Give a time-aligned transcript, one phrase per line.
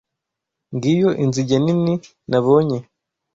[0.75, 1.93] Ngiyo inzige nini
[2.29, 2.79] nabonye.